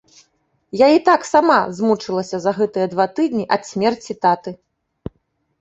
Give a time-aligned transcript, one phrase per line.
[0.79, 4.59] Я і так сама змучылася за гэтыя два тыдні ад смерці таты.